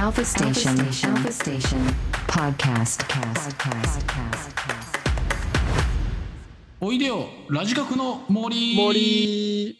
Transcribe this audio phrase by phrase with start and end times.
[0.00, 0.78] Alpha Station.
[0.78, 1.80] Alpha Station.
[2.28, 3.02] Podcast.
[3.08, 3.56] Podcast.
[3.58, 4.98] Podcast.
[6.80, 9.76] おいでよラジカクの森森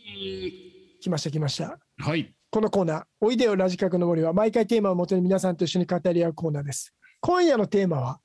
[1.01, 8.19] 来ました来ましたはいこのコーナー「おいでよラジカクの森」は毎回テーマをもとに皆さんと一緒に語り合うコーナーです今夜のテーマは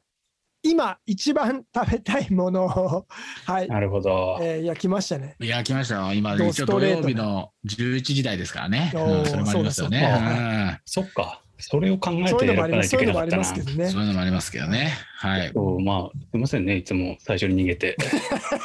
[0.63, 3.05] 今一番食べたいものを
[3.45, 4.39] はい、なるほど。
[4.41, 10.41] えーいや来ましたねいや来ましたよ今ド一応土ストレートな曜日の11時台ですからね、うんそれもありますよねそうだそうう
[10.71, 11.43] んそっか。
[11.63, 13.37] それを考えてそういうのもあり選ばないといますそういうのもありけなかったな。
[13.37, 13.89] ますけどね。
[13.89, 14.93] そういうのもありますけどね。
[15.17, 15.51] はい。
[15.53, 16.75] そうまあ、すみませんね。
[16.75, 17.97] いつも最初に逃げて。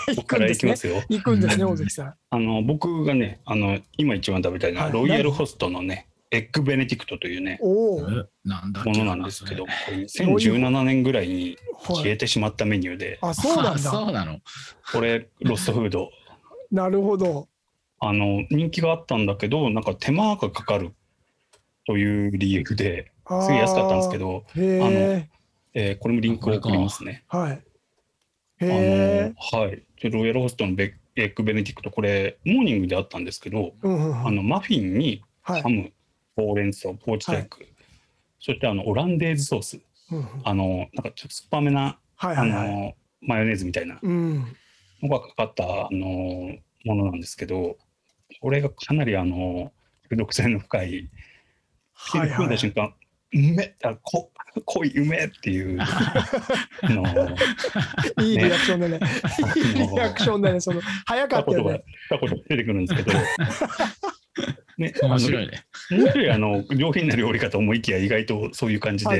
[0.08, 0.72] 行ここからくんですね。
[0.72, 1.02] 行きますよ。
[1.08, 2.14] 行くんですね大関さん。
[2.30, 4.92] あの、僕がね、あの、今一番食べたいのは、はい。
[4.92, 8.00] ロイヤルホストのね、エッグベネディクトというね、お
[8.44, 14.40] なんだものなんですけど、こそれれ2017年ぐらいにはい、消えてしまったメニューで、あそうなんあそだうなの。
[14.92, 16.10] これ、ロストフード。
[16.70, 17.48] なるほど。
[18.00, 20.92] あの、人気があったんだけど、なんか手間がかかる
[21.88, 23.10] という理由で、
[23.40, 25.28] すげえ安かったんですけど、へえ
[25.72, 27.24] えーこれもリンクを送りますね。
[27.28, 27.62] はい。
[28.60, 29.82] あのはい。
[30.02, 34.26] でロイヤルホストのベエッグベネディクト、これ、モーニングであったんですけど、うんうんうん。
[34.26, 35.62] あのマフィンにはい。
[35.62, 35.90] ハム、
[36.36, 37.66] ほうれん草、ポーチドエッグ、
[38.38, 39.80] そしてあのオランデーズソース、
[40.10, 40.26] うんうん。
[40.44, 42.68] あのなんかちょっと酸っぱめな、あはいはいはい。
[42.68, 44.44] のマヨネーズみたいなうん。
[45.02, 47.78] のがかかったあのものなんですけど、
[48.42, 49.72] これがかなりあの
[50.10, 51.08] 中毒性の深い、
[52.06, 52.94] 口に含んだ瞬間、
[53.32, 54.30] うめあこ
[54.64, 57.04] 濃いうめっていうあの
[58.24, 59.00] いいリアクションだね。
[59.56, 60.60] いいリアクションだね。
[60.60, 61.84] その早かたことがったよね。
[62.08, 63.18] たことが出てくるんですけど、
[64.78, 69.10] ね、面白いねあの面白いあの上品な料理かと思いきや意外とそういう感じで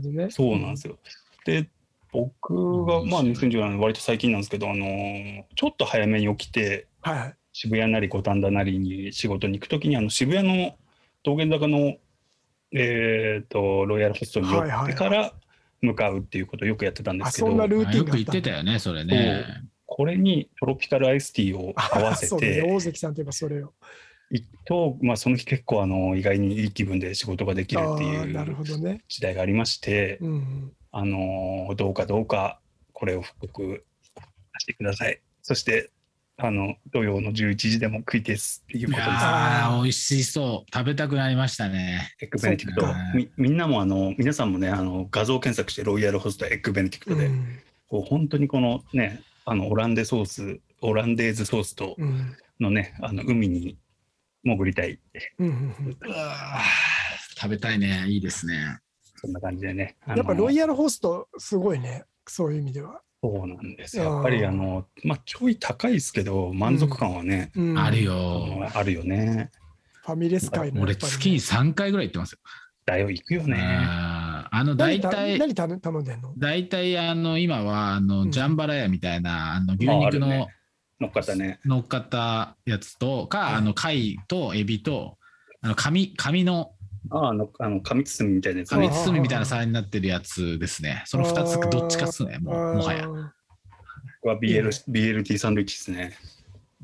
[0.00, 0.30] じね。
[0.30, 0.98] そうなんですよ。
[1.44, 1.68] で
[2.10, 4.86] 僕がまあ2017年割と最近なんですけど、あの
[5.56, 7.34] ちょっと早めに起きてはいはい。
[7.52, 10.76] 渋谷なり五反田なりに仕事に行くときにあの渋谷の
[11.24, 11.96] 道玄坂の、
[12.72, 15.32] えー、とロイヤルホストに寄ってから
[15.80, 19.44] 向かうっていうことをよくやってたんであ、すけど、そんなルーあよく言っティンがあったてたよねそれね
[19.86, 22.54] これにトロピカルアイスティーを合わせそうだね。
[22.54, 23.72] て大関さんといえばそれを。
[24.30, 29.02] いと、まあ、その日結構あの意外にいい気分で仕事ができるっていなるうほどね。
[29.08, 30.72] 時代がありまして、うんうん。
[30.92, 32.60] あのどうかどうか
[32.92, 33.84] これを復刻
[34.58, 35.20] してください。
[35.42, 35.90] そして
[36.40, 39.08] あの土曜の11時でも食いですっていういことです。
[39.08, 40.70] やー美味しそう。
[40.72, 42.14] 食べたくなりましたね。
[42.22, 42.86] エッグベネディクト。
[43.12, 47.58] みみんなもあの皆さんもねあの画像検索してロイヤルホストエッグベネディクトで、うん。
[47.88, 52.36] こう本当にこのねあのオランデソースオランデーズソースとうん。
[52.60, 53.76] のねあの海に
[54.44, 55.00] 潜りたい。
[55.40, 55.54] うんうんう
[55.90, 55.96] ん。
[56.06, 58.04] うわー食べたいね。
[58.06, 58.78] いいですね。
[59.16, 59.96] そんな感じでね。
[60.06, 62.04] やっぱロイヤルホストすごいね。
[62.28, 63.00] そういう意味では。
[63.22, 63.96] そうなんです。
[63.96, 67.78] よやっぱりあのまあちょい高いですけど満足感はね、うん。
[67.78, 69.50] あるあよのあるよね。
[70.04, 71.18] ファミレス界のや俺っぱりね。
[71.18, 72.38] 月に3回ぐらい行ってますよ。
[72.86, 73.56] だよ行くよね。
[73.60, 76.32] あの大何た体何頼頼んでんの？
[76.38, 78.30] 大体あの今はあの、うん。
[78.30, 80.54] ジャンバラヤみたいなあの牛ああ肉のるね
[81.00, 81.60] 乗っかったね。
[81.64, 85.16] 乗っかったやつとか、はいあの貝とエビと
[85.60, 86.72] あの紙紙の
[87.10, 88.70] あああのあの紙包みみたいなやつ。
[88.70, 91.02] 紙ね包みみたいな皿になってるやつですね。
[91.06, 93.00] その2つどっちかっすねもうもはや。
[93.00, 93.08] や。
[93.08, 96.16] は BL BLT サンドイッチですね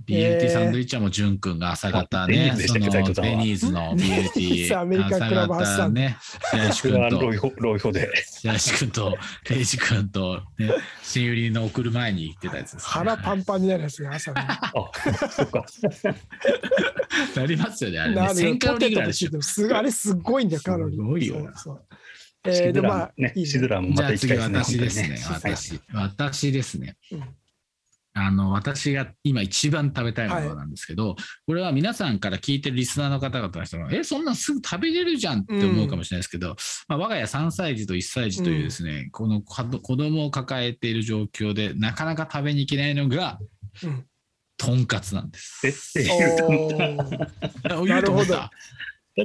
[0.07, 3.31] BLT サンドイッチはもうジュン君が朝方ねーズでしたっけその斉藤さんは。
[3.31, 6.17] デニーズの BLT アメリカンクラブハウスさんね
[6.51, 7.27] 白石それは君と。
[7.27, 8.11] ロイホロイホで。
[8.41, 9.17] 白石君と
[9.51, 10.71] レイジ君と、ね、
[11.03, 14.47] 新売りの送る前に行ってたやつです、ね、腹パンパンになるやつね、朝ね。
[14.47, 14.73] あ
[15.31, 15.65] そっか。
[17.37, 18.17] なりますよねあれね。
[18.17, 20.99] なる1000カロリーポテトとぐらいであれすごいんだよ、カロリー。
[20.99, 21.83] すごいよなそうそう。
[22.47, 24.59] えー、でもまあ、ねシズラーもまた行きたいですね。
[24.59, 25.19] 私ですね。
[25.31, 25.81] 私。
[25.93, 26.97] 私ですね。
[27.13, 27.25] うん
[28.17, 31.17] あの、私が今一番食べたいものなんですけど、
[31.47, 36.55] これは皆さんから聞いてるリスナーの方々の人が、え、そんなんすぐ食べれるじゃんって思うかもしれないですけど、
[36.87, 43.41] まあ、我が家3歳児と1歳児というですね、この子子供を抱えている状況で、なかなか食べに行けないのが、
[43.83, 44.07] うん。
[44.57, 45.61] とんかつなんです。
[45.63, 48.51] 絶対言うと思っ言うと思った。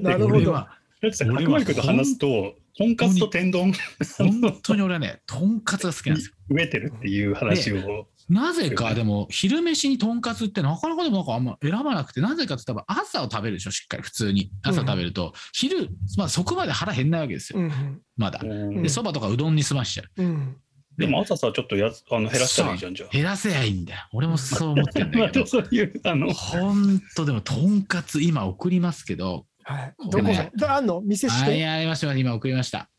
[0.02, 0.66] なるほど。
[1.02, 3.74] 俺ってさ俺はと話すととんかつと天丼。
[4.18, 6.36] 本当に俺はね、とんかつが好きなんですよ。
[6.50, 14.52] 植えてるっていう話を、なぜかでも昼飯にとんかつってなかなかでもなんかあんま選ばなくてなぜかって多分朝を食べるでしょしっかり普通に。
[14.62, 18.40] 朝食べると、昼、まあ、そこまで腹減んないわけですよ、うんまだ。
[18.44, 20.24] うんでそばとかうどんに済ましちゃう。
[20.24, 20.56] うん
[20.98, 23.10] でも朝さちょっとやつあの減らしたらいいじゃんじゃあ。
[23.10, 24.02] 減らせやいいんだよ。
[24.12, 25.46] 俺もそう思ってんだけど。
[25.48, 26.34] そういうあの。
[26.34, 29.46] ほんとでもとんかつ今送りますけど。
[29.64, 29.94] はい。
[30.12, 31.00] どこがだあんの？
[31.00, 31.66] 店しはいて。
[31.66, 32.90] ありました今送りました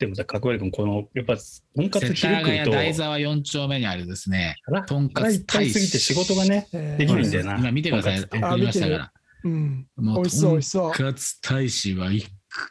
[0.00, 4.56] でもさ角張君このやっぱとんかつ昼食うと大沢4丁目にあるですね。
[4.64, 6.96] 腹とんかつ腹いっぱいすぎて仕事がねえー。
[6.96, 7.58] できないんだよな。
[7.58, 8.20] 今見てください。
[8.20, 9.12] 送りましたから。
[9.44, 9.86] うん。
[9.96, 10.92] も美味しそう美味しそう。
[10.96, 12.26] とんかつ大使は1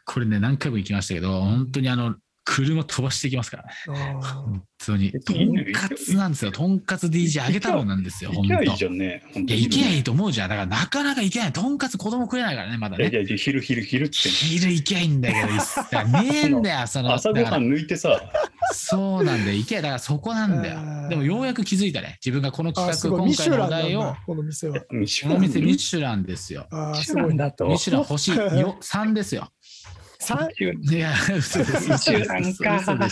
[0.05, 2.15] これね、何回も行きましたけど、本当にあの、
[2.51, 3.63] 車飛ばしていきますから
[3.93, 4.17] ね。
[4.21, 5.11] 本当に。
[5.11, 6.51] とんかつなんですよ。
[6.51, 8.63] とんかつ？DJ あげ太郎なんですよ、行本当。
[8.63, 9.23] きゃいいじゃんね。
[9.33, 10.49] 本いや、行けばいいと思うじゃん。
[10.49, 11.53] だからなかなか行けない。
[11.53, 13.09] とんかつ子供食えないからね、まだね。
[13.09, 14.15] いやいや、昼昼昼って。
[14.29, 15.47] 昼行けばいいんだけど、
[16.23, 17.13] ねえんだよ、その。
[17.13, 18.19] 朝ごはん抜いてさ、
[18.73, 19.75] そうなんだよ、行け。
[19.77, 21.09] だからそこなんだよ。
[21.09, 22.17] でもようやく気づいたね。
[22.25, 24.81] 自分がこの企画、今回のシュランなんお題をだ、、この店は。
[24.91, 26.67] ミシこの店ミシュランですよ。
[26.71, 27.33] ミシュラすごいね。
[27.33, 27.67] ンだと。
[27.67, 29.49] ミシュラン星よ3ですよ。
[30.19, 30.49] 三
[30.91, 31.89] いや、嘘です。
[31.89, 33.05] ミシュランか嘘で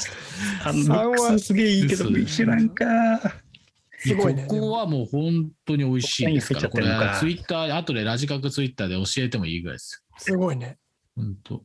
[0.66, 2.86] あのミックスすげえいいけど、嘘ミシュランか。
[4.00, 6.86] すごいねここはもう本当に美味しいですから、これ
[7.20, 10.68] ツイッター、後でラジカクツイッターで教えてもいいぐらいですすごいね。
[10.68, 11.24] よ。
[11.24, 11.64] 本当。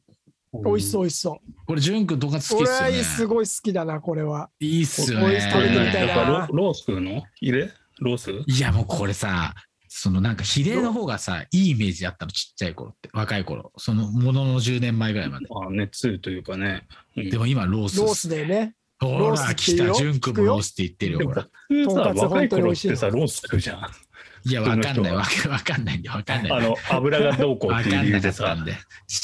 [0.65, 1.37] 美味しそう、美味しそう。
[1.67, 3.03] これ、潤くんとんかつ好きっすよね。
[3.03, 4.50] すごい好きだな、これは。
[4.61, 7.23] いいっすよねこれ食べてみたいなやっぱロロースの？
[7.41, 7.73] 入れ？
[8.00, 8.31] ロース？
[8.47, 9.55] いや、もうこれさ、
[9.94, 13.73] そのなんか比例の方がさ、いいイメージあったの、ちっちゃい頃って、若い頃。
[13.77, 15.47] そのものの10年前ぐらいまで。
[15.50, 16.87] あ熱というかね。
[17.15, 18.00] うんでも今、ロース。
[18.00, 18.75] ロースでね。
[18.99, 21.47] ほロースら、来って言うよた、潤くんもロースって言ってるよ、ほら。
[21.69, 24.49] 普通さ、とんかつ若い頃ってさ、ロース食うじゃん。
[24.49, 26.53] いや、わかんない、わかわかんないんで、わかんない。
[26.53, 28.65] あの、油がどうこうっていかんな理由でさかったん。
[28.65, 28.75] で。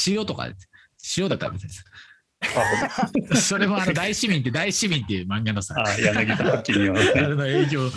[0.05, 0.69] 塩とかです、
[1.17, 1.83] 塩だったら別です。
[2.41, 7.27] あ それもあの大市民って大市民っていう漫画のさ、あ、柳田八にはあね。
[7.35, 7.89] の営業、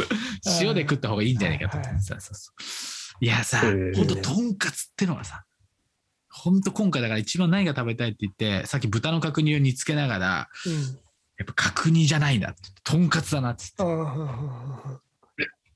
[0.60, 1.76] 塩で食った方がいいんじゃないかと。
[1.78, 2.02] 思ってはい。
[2.02, 3.96] さ、そうそういやさ、へー。
[3.96, 5.44] ほんととんかつってのはさ、
[6.28, 10.72] ほんと今回だから一番何が食べたいって言って、さっき豚の角煮を煮つけながら、うん。
[11.38, 15.02] やっぱ角煮じゃないんだって、とんかつだなってあ言って。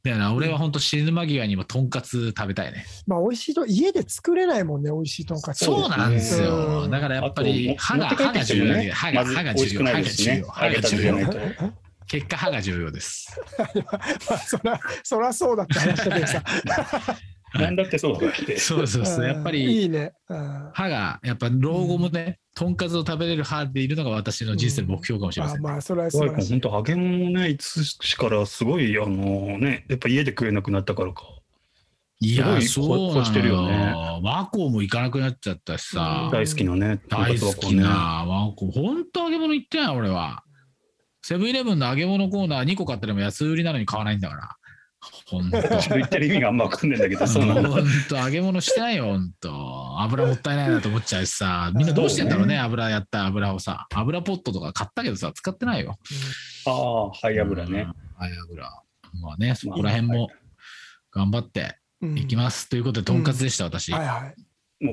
[0.07, 2.87] ーだよな、俺はほんと死ぬ間際にもとんかつ食べたいね。
[3.07, 5.65] まあ、美味しいと、家で作れないもんね、美味しいとんかつ。
[5.65, 6.87] そうなんですうよ。
[6.87, 11.39] んだからやっぱり歯が、歯が重要で、歯が、歯が重要、歯が重要、歯が重要と。
[12.09, 13.41] 結果歯が重要です。
[14.31, 16.43] まあ、そら、 そらそうだって話だけどさ。
[17.55, 18.59] なんだってそうだって。
[18.59, 19.25] そうそうそう。
[19.27, 20.13] やっぱうんりいいね。
[20.29, 25.59] うん歯が、やっぱ老後もね、とんかつを食べれる歯でいるのが私の人生の目標かもしれません。
[25.59, 26.11] あまあ、それは。
[26.11, 31.23] 本当揚げ物ね、いつしからすごい、あのね、やっぱ家で食えなくなったからか。
[32.19, 34.21] いや、そうな越してるよのねよ。
[34.25, 37.83] 和光も行かなくなっちゃったしさ、うん大好きなね、大好きね。
[37.83, 38.73] な和光。
[38.73, 40.43] ほんと揚げ物行ってない、俺は。
[41.21, 44.57] セブンイレブンの揚げ物コーナー2個買ってでも安売りなのに買わないんだから。
[45.27, 45.61] ほんと。
[45.63, 47.69] ちょっと言ってる意味があんま分かんないんだけど、 そうなんだ。
[47.69, 50.01] ほんと揚げ物してないよ、ほんと。
[50.01, 53.87] 油もったいないなと思っちゃうしさ、 みんなどうしてんだろうね、油やった油をさ。
[53.95, 55.99] 油ポットとか買ったけどさ、使ってないよ。
[56.67, 57.81] ああ、ハイ油ね。
[57.81, 57.95] うん。
[58.17, 58.71] はい、油。
[59.21, 60.29] まあね、そこら辺も
[61.13, 62.69] 頑張ってうんいきます。
[62.69, 63.93] ということで、とんかつでした、私。
[63.93, 64.46] はい、はい。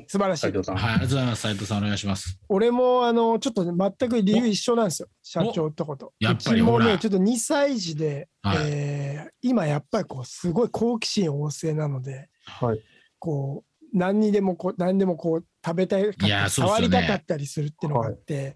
[0.08, 0.52] 素晴らしい斉。
[0.52, 0.78] 藤さん。
[0.78, 1.42] ありがとうございます。
[1.42, 2.40] 斉藤さん、お願いします。
[2.48, 6.14] 俺もあのちょっとね全く理由一緒なんですよ、社長とこと。
[6.20, 12.80] やっぱりもね、ちょっと2歳児で、はいえー今やっぱりこうすごい好奇心旺盛なので、はい
[13.20, 18.56] こう何にでもこう何でもこう食べたいかったりいやそうっす触りたかったりするっていうのがあって、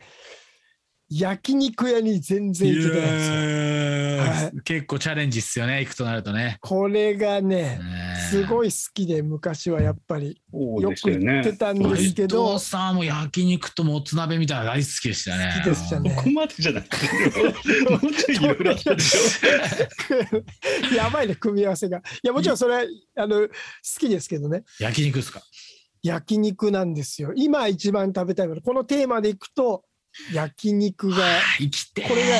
[1.10, 4.56] 焼肉屋に全然行けてないんですよ。
[4.58, 6.58] は結構チャレンジっすよね、行くとなるとね。
[6.62, 7.80] これがね、
[8.30, 8.68] すごい。
[8.68, 11.54] い好きで昔はやっぱりよく行って。
[11.54, 15.54] たんです斉けど、藤さんも焼肉ともつ鍋みたいなの大好きでしたね。
[15.58, 20.92] 好きでしたねここまでじゃなくて、もうちょいいろいろあったでしょ。
[20.96, 22.00] やばいね、組み合わせが。
[22.00, 22.82] いや、もちろんそれは
[23.18, 23.50] あの好
[24.00, 25.42] きですけどね、焼肉ですか？
[26.04, 27.34] 焼肉なんですよ。
[27.36, 29.84] 今一番食べたいもの、このテーマでいくと、
[30.34, 31.18] 焼肉が、
[31.58, 32.04] 生きて。
[32.04, 32.36] ーこれが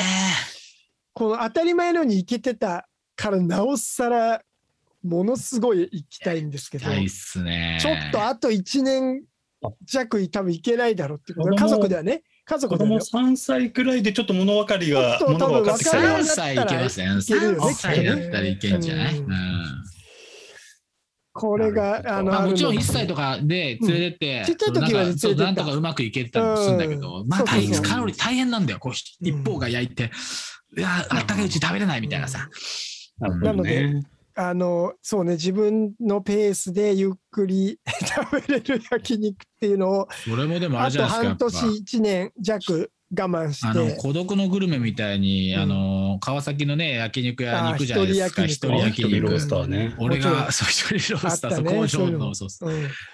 [1.12, 4.42] この当たり前のように行けてたから、なおさら、
[5.02, 7.78] ものすごい行きたいんですけど、すね。
[7.80, 9.24] ちょっとあと1年
[9.84, 13.30] 弱、多分行けないだろうっていうこと、家族ではね、家族子供ではね。
[13.32, 17.06] 3歳くらいでちょっと物分かりが、物が分かってきたら多分分かるように3歳いけますね。
[17.18, 17.58] いけるよね。
[17.58, 19.97] 3歳だったらいけんじゃない、ううんん
[21.38, 25.54] これが、あの、まあ、もちろんあるの1歳とかで連れてって、うんちっちゃい時は連れてった。
[25.54, 27.84] とかうまくいけたりもするんだけど、まあうんそうそうそう。
[27.84, 28.78] 大カロリー大変なんだよ。
[28.78, 30.10] こううん一方が焼いて、
[30.76, 32.48] いやあったかいうち食べれないみたいなさ。
[33.18, 34.02] なるほどね。
[34.34, 41.58] あのそうね自分のペースでゆっくり食べれる焼肉っていうのをそれもでもああれじゃとないですか。
[41.60, 45.60] 半年1年弱我慢しあのて孤独のグルメみたいに、うん。
[45.62, 48.44] あの川崎のね焼肉屋に行くじゃないですか。
[48.44, 49.08] 一人焼焼肉。
[49.08, 49.94] 一人ロースターね。
[49.98, 51.70] 俺がそう一人ロースター、あったね。
[51.70, 52.34] そう工場のの。
[52.34, 52.66] そうそ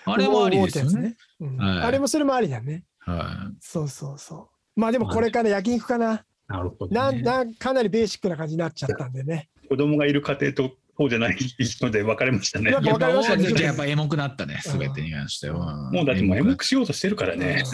[0.05, 1.17] あれもありですよね。
[1.39, 1.57] つうん。
[1.57, 1.79] はい。
[1.83, 2.85] あれもそれもありだね。
[2.99, 4.81] はそうそうそう。
[4.81, 6.25] まあでもこれから焼肉かな。
[6.49, 7.23] なるほど、なね。
[7.23, 9.49] なんかなりベーシックな感じになっちゃったんでね。
[9.69, 12.71] 子供がいる家庭とそうじゃない人で分かれましたね。
[12.71, 12.85] やっい。
[12.87, 15.91] ぱ分かりましたねやっぱエモくなったね、すべてに関しては。
[15.91, 17.65] もうだってもうエモくしようとしてるからね。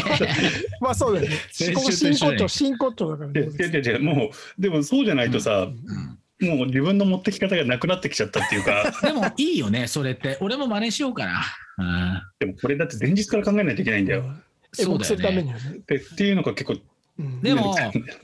[0.80, 1.36] まあそうだよね
[1.74, 10.38] ここと真骨頂真骨頂だからでねでででもうでもそうじゃないとさ、うんもう自分の持ってき方がなくなってきちゃったっていうか でもいいよね、それって。
[10.40, 11.44] 俺も真似しようかな。
[11.78, 14.24] うんでもこれだって前日から考えないといけないんだよ。
[14.80, 15.54] エモくするためにね。
[15.54, 15.82] っ
[16.16, 16.82] ていうのが結構、うん
[17.42, 17.74] でも、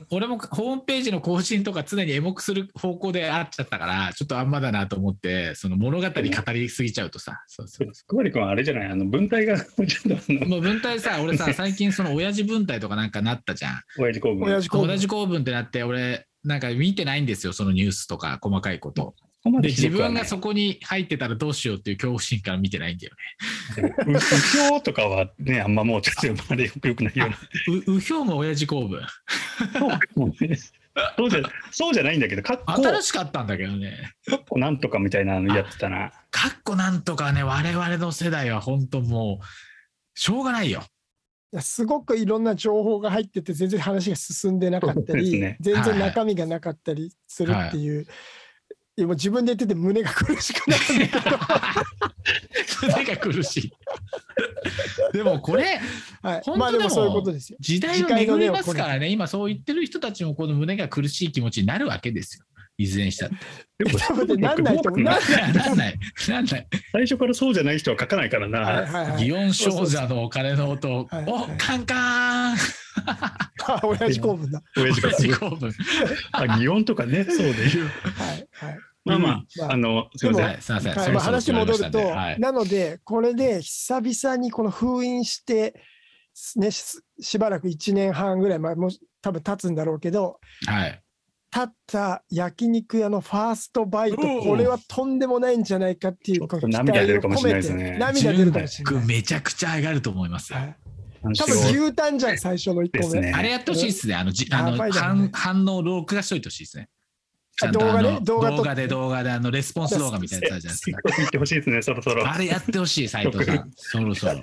[0.09, 13.81] 俺もホームページの更新とか常にエモくする方向であっちゃったから、ちょっとあんまだなと思って、その物語語りすぎちゃうとさ、そうそうくわり君はあれじゃない、あの文体がちょっともう文体さ、俺さ、 最近その親父文体とかなんかなったじゃん。
[13.99, 14.47] 親父公文。
[14.47, 19.13] 親父公文同じ公文ってなって、俺、なんか見てないんですよ、そのニュースとか細かいこと。
[19.19, 23.13] そこまで、自ひどくはない分がそこに入ってたらどうしようっていう恐怖心から見てないんだよ
[23.77, 23.95] ね。
[24.07, 27.37] ううひょうとかはね、あんまもうちょっとよくよくないような。
[27.87, 29.01] う、うひょうも親父公文。
[31.17, 31.41] そうじゃ
[31.71, 34.13] そうじゃないんだけど、かっこ新しかったんだけどね。
[34.27, 36.11] かっこなんとかみたいなのやってたな。
[36.31, 39.45] かっこなんとかね、我々の世代は本当もう、
[40.19, 40.83] しょうがないよ。
[41.51, 48.05] いやすごくいろんな情報が入ってて全然話が進んでなかったり、ね全然中身がなかったりするっていう、い
[49.01, 50.83] やもう自分で言ってて胸が苦しくなる
[52.81, 53.73] 胸が苦しい。
[55.13, 55.79] でもこれ、
[56.21, 57.57] はい、本当でもまあでもそういうことですよ。
[57.59, 62.45] 時代は巡りますからね、今そう言ってる人たちもこの胸が苦しい気持ちになるわけですよ。
[62.77, 63.35] いずれにしたって。
[63.83, 66.67] でも多分ねなんないと思うななんなんない、なんない。
[66.93, 68.59] 最初からそうじゃない人は書かないからはいな。
[68.59, 72.57] はいはい祇園少女のお金の音、はいおカンカーン
[73.67, 74.61] あ親父公文だ。
[74.77, 75.71] 親父公文。
[76.31, 77.43] あ、擬音とかね、そうで。
[77.43, 78.79] はいはい。
[79.09, 80.45] まあままあ、ああの、すみません。
[80.45, 80.93] はい、すみません。
[80.93, 85.81] はい話戻ると、はいなので、これで久々にこの封印して、
[86.55, 88.89] ね、ししばらく1年半ぐらい前、もう
[89.21, 91.01] 多分経つんだろうけど、はい。
[91.51, 99.07] 経った焼肉屋のファーストバイト、これはとんでもないんじゃないかっていう涙出るかもしれ待を込めてないですね涙出るかもしれない。
[99.07, 100.59] めちゃくちゃ上がると思いますよ。
[100.59, 100.75] はい
[101.21, 102.99] 多多分牛タンじゃん、最初の1個目。
[102.99, 104.15] ですねあれやってほしいですね。
[104.15, 106.89] あの、じあのね反応を録画しといてほしいですね。
[107.59, 111.01] ちあゃんと動画ねあの動画で動画であのレスポンス動画みたいなやつあるじゃないですか。
[111.17, 112.27] 言ってほしいですね、そろそろ。
[112.27, 113.71] あれやってほしい、斉藤さん。
[113.75, 114.33] そろそろ。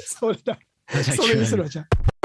[0.00, 0.58] それだ。
[1.02, 2.17] それにするわ、じゃあ。